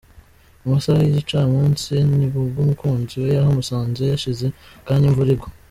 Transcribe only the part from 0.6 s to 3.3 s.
Mu masaha y’igicamunsi, nibwo umukunzi we